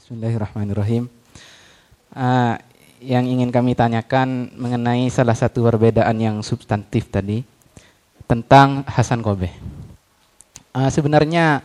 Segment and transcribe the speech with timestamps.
[0.00, 1.12] Bismillahirrahmanirrahim.
[2.16, 2.56] Uh,
[3.04, 7.44] yang ingin kami tanyakan mengenai salah satu perbedaan yang substantif tadi
[8.24, 9.52] tentang Hasan Kobe.
[10.72, 11.60] Uh, sebenarnya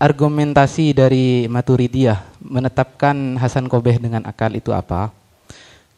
[0.00, 5.12] argumentasi dari Maturidiyah menetapkan Hasan Kobe dengan akal itu apa?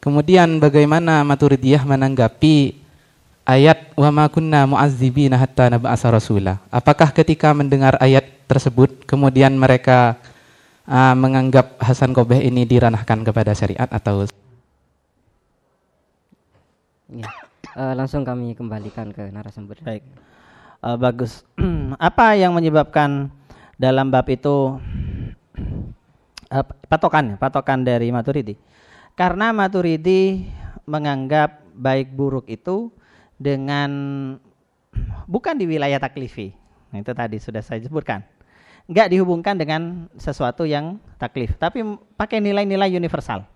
[0.03, 2.75] Kemudian bagaimana Maturidiyah menanggapi
[3.47, 6.59] ayat wa ma kunna mu'azzibina hatta nab'asa rasula?
[6.67, 10.19] Apakah ketika mendengar ayat tersebut kemudian mereka
[10.87, 14.27] uh, menganggap Hasan Kobeh ini diranahkan kepada syariat atau
[17.11, 17.29] ya.
[17.75, 19.79] uh, langsung kami kembalikan ke narasumber.
[19.83, 20.03] Baik,
[20.83, 21.47] uh, bagus.
[21.99, 23.31] Apa yang menyebabkan
[23.79, 24.77] dalam bab itu
[26.51, 28.55] uh, patokan patokan dari Maturidi?
[29.13, 30.49] Karena Maturidi
[30.89, 32.91] menganggap baik buruk itu
[33.37, 33.91] dengan
[35.33, 36.53] bukan di wilayah taklifi.
[36.93, 38.21] Nah, itu tadi sudah saya sebutkan
[38.87, 41.83] nggak dihubungkan dengan sesuatu yang taklif, tapi
[42.19, 43.47] pakai nilai-nilai universal.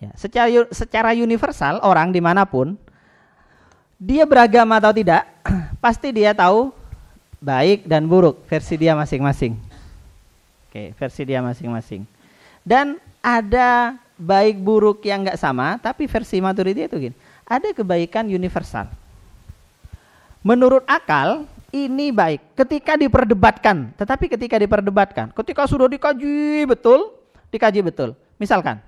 [0.00, 2.72] Ya, secara secara universal orang di mana pun
[4.00, 5.28] dia beragama atau tidak,
[5.84, 6.72] pasti dia tahu
[7.36, 9.60] baik dan buruk versi dia masing-masing.
[10.68, 12.08] Oke, versi dia masing-masing.
[12.64, 18.88] Dan ada baik buruk yang nggak sama, tapi versi Maturidi itu gini, ada kebaikan universal.
[20.40, 27.14] Menurut akal, ini baik ketika diperdebatkan, tetapi ketika diperdebatkan, ketika sudah dikaji betul,
[27.54, 28.18] dikaji betul.
[28.42, 28.82] Misalkan,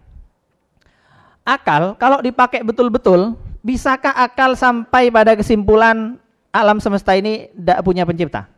[1.46, 6.18] akal kalau dipakai betul-betul, bisakah akal sampai pada kesimpulan
[6.50, 8.50] alam semesta ini tidak punya pencipta?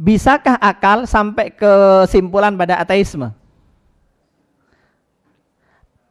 [0.00, 3.30] Bisakah akal sampai kesimpulan pada ateisme?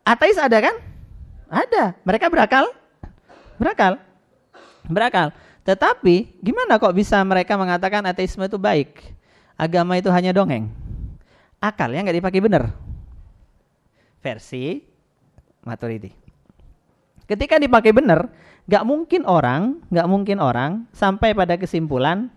[0.05, 0.75] Ateis ada kan?
[1.51, 1.97] Ada.
[2.07, 2.71] Mereka berakal?
[3.59, 4.10] Berakal
[4.91, 5.31] berakal.
[5.63, 9.15] Tetapi gimana kok bisa mereka mengatakan ateisme itu baik?
[9.55, 10.69] Agama itu hanya dongeng.
[11.61, 12.73] Akalnya nggak dipakai benar.
[14.21, 14.81] Versi
[15.61, 16.09] Maturidi.
[17.29, 18.27] Ketika dipakai benar,
[18.65, 22.33] nggak mungkin orang, nggak mungkin orang sampai pada kesimpulan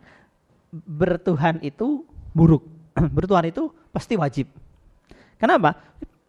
[0.70, 2.04] bertuhan itu
[2.36, 2.68] buruk.
[3.16, 4.46] bertuhan itu pasti wajib.
[5.40, 5.74] Kenapa?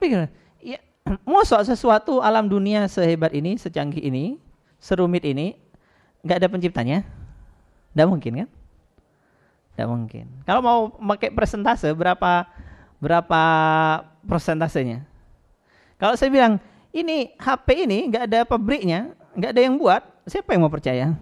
[0.02, 0.32] Pikir,
[0.64, 0.80] ya,
[1.30, 4.40] mosok sesuatu alam dunia sehebat ini, secanggih ini,
[4.82, 5.58] serumit ini,
[6.26, 7.06] nggak ada penciptanya?
[7.94, 8.50] Nggak mungkin kan?
[9.78, 10.26] Nggak mungkin.
[10.42, 10.80] Kalau mau
[11.16, 12.50] pakai presentase berapa
[12.98, 13.42] berapa
[14.26, 15.06] persentasenya?
[16.02, 16.58] Kalau saya bilang
[16.90, 21.14] ini HP ini nggak ada pabriknya, nggak ada yang buat, siapa yang mau percaya?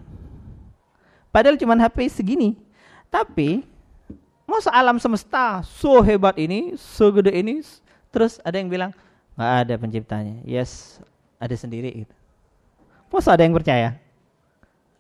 [1.34, 2.56] Padahal cuma HP segini.
[3.10, 3.66] Tapi
[4.46, 7.62] masa alam semesta so hebat ini, so gede ini,
[8.14, 8.92] terus ada yang bilang
[9.34, 10.42] nggak ada penciptanya.
[10.46, 11.02] Yes,
[11.42, 12.16] ada sendiri gitu.
[13.10, 14.03] Masa ada yang percaya?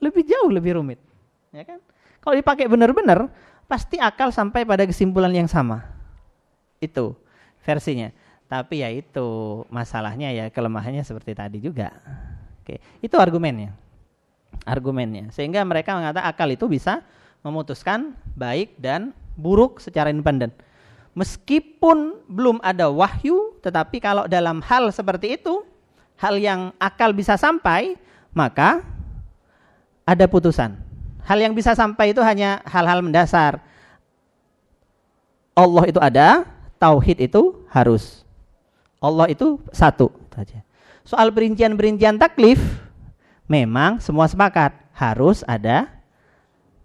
[0.04, 1.00] Lebih jauh lebih rumit.
[1.56, 1.80] Ya kan?
[2.20, 3.32] Kalau dipakai benar-benar,
[3.68, 5.88] pasti akal sampai pada kesimpulan yang sama.
[6.84, 7.16] Itu
[7.64, 8.12] versinya.
[8.52, 11.90] Tapi ya itu masalahnya ya kelemahannya seperti tadi juga.
[12.62, 13.74] Oke, itu argumennya.
[14.64, 15.34] Argumennya.
[15.34, 17.02] Sehingga mereka mengatakan akal itu bisa
[17.44, 20.54] memutuskan baik dan buruk secara independen.
[21.14, 25.62] Meskipun belum ada wahyu, tetapi kalau dalam hal seperti itu,
[26.18, 27.98] hal yang akal bisa sampai,
[28.34, 28.82] maka
[30.04, 30.76] ada putusan.
[31.24, 33.64] Hal yang bisa sampai itu hanya hal-hal mendasar.
[35.56, 36.44] Allah itu ada,
[36.80, 38.28] tauhid itu harus.
[39.00, 40.64] Allah itu satu saja.
[41.04, 42.60] Soal perincian-perincian taklif
[43.48, 45.92] memang semua sepakat harus ada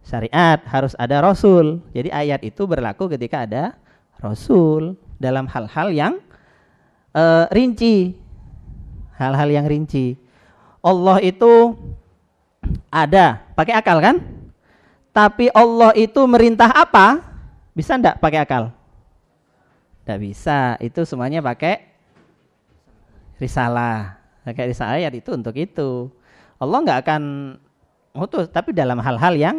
[0.03, 1.83] syariat, harus ada rasul.
[1.95, 3.79] Jadi ayat itu berlaku ketika ada
[4.19, 6.15] rasul dalam hal-hal yang
[7.15, 8.19] uh, rinci.
[9.19, 10.15] Hal-hal yang rinci.
[10.79, 11.75] Allah itu
[12.89, 14.17] ada, pakai akal kan?
[15.13, 17.21] Tapi Allah itu merintah apa?
[17.77, 18.71] Bisa enggak pakai akal?
[20.05, 20.59] Enggak bisa.
[20.81, 21.85] Itu semuanya pakai
[23.37, 24.19] risalah.
[24.47, 26.09] Pakai risalah ayat itu untuk itu.
[26.59, 27.23] Allah enggak akan
[28.17, 29.57] mutus, tapi dalam hal-hal yang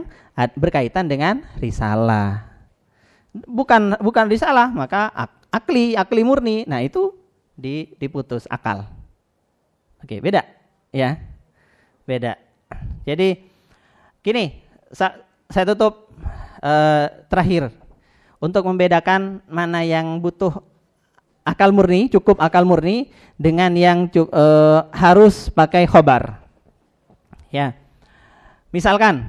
[0.57, 2.49] berkaitan dengan risalah.
[3.31, 5.11] Bukan bukan risalah, maka
[5.53, 6.65] akli, akli murni.
[6.65, 7.13] Nah, itu
[7.99, 8.87] diputus akal.
[9.99, 10.43] Oke, beda
[10.95, 11.19] ya.
[12.07, 12.39] Beda.
[13.09, 13.41] Jadi
[14.21, 14.61] gini,
[14.93, 15.17] sa
[15.49, 16.13] saya tutup
[16.61, 17.73] uh, terakhir
[18.37, 20.61] untuk membedakan mana yang butuh
[21.41, 26.37] akal murni, cukup akal murni dengan yang uh, harus pakai khobar.
[27.49, 27.73] Ya.
[28.69, 29.25] Misalkan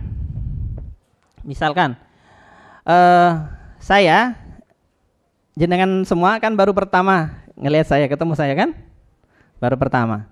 [1.41, 1.97] misalkan
[2.85, 3.49] uh,
[3.81, 4.37] saya
[5.57, 8.77] jenengan semua kan baru pertama ngelihat saya ketemu saya kan?
[9.57, 10.29] Baru pertama.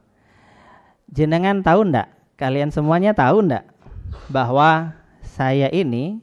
[1.09, 3.67] Jenengan tahu ndak Kalian semuanya tahu enggak
[4.31, 4.94] bahwa
[5.26, 6.23] saya ini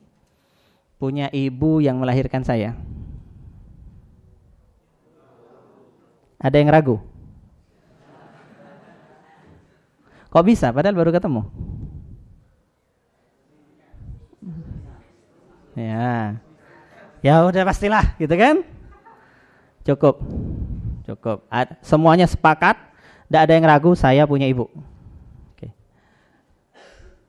[0.95, 2.71] punya ibu yang melahirkan saya?
[6.39, 7.03] Ada yang ragu?
[10.31, 11.51] Kok bisa padahal baru ketemu?
[15.75, 16.39] Ya.
[17.19, 18.63] Ya udah pastilah gitu kan?
[19.83, 20.23] Cukup.
[21.03, 21.43] Cukup.
[21.51, 22.79] Ad, semuanya sepakat,
[23.27, 24.71] tidak ada yang ragu saya punya ibu.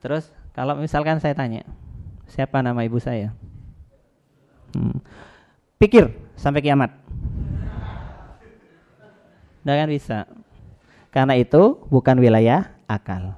[0.07, 1.67] Terus kalau misalkan saya tanya,
[2.31, 3.35] siapa nama ibu saya?
[4.71, 5.03] Hmm.
[5.83, 6.95] Pikir sampai kiamat.
[9.67, 10.31] Kan bisa.
[11.11, 13.35] Karena itu bukan wilayah akal.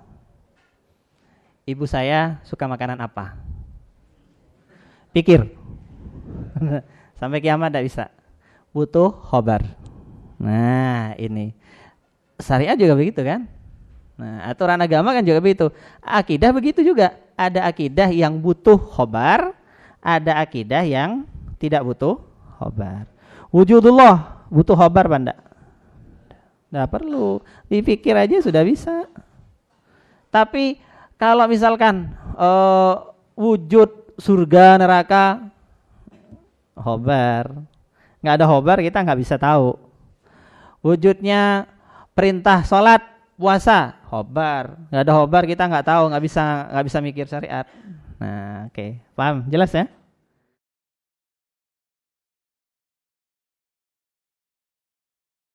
[1.65, 3.41] Ibu saya suka makanan apa?
[5.17, 5.49] Pikir.
[7.21, 8.05] Sampai kiamat tidak bisa.
[8.77, 9.65] Butuh khobar.
[10.37, 11.57] Nah ini.
[12.37, 13.49] Syariat juga begitu kan?
[14.19, 15.71] Nah aturan agama kan juga begitu.
[16.03, 17.15] Akidah begitu juga.
[17.39, 19.55] Ada akidah yang butuh khobar.
[20.03, 21.23] Ada akidah yang
[21.63, 22.19] tidak butuh
[22.59, 23.07] khobar.
[23.55, 25.35] Wujudullah butuh khobar banda.
[26.69, 27.39] Tidak perlu.
[27.71, 29.07] Dipikir aja sudah bisa.
[30.29, 30.83] Tapi
[31.17, 35.47] kalau misalkan uh, wujud surga neraka
[36.79, 37.55] hobar
[38.23, 39.79] nggak ada hobar kita nggak bisa tahu
[40.83, 41.67] wujudnya
[42.15, 43.03] perintah sholat
[43.39, 47.67] puasa hobar nggak ada hobar kita nggak tahu nggak bisa nggak bisa mikir syariat.
[48.19, 48.91] Nah oke okay.
[49.15, 49.47] paham?
[49.53, 49.98] Jelas ya